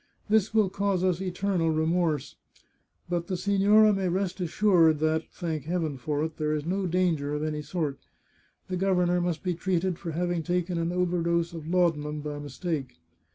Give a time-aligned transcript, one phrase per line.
[0.29, 2.35] This will cause us eternal remorse.
[3.07, 7.35] But the signora may rest assured that— thank Heaven for it!— there is no danger
[7.35, 7.99] of any sort.
[8.67, 12.39] The gov ernor must be treated for having taken an overdose of lau danum by
[12.39, 12.95] mistake.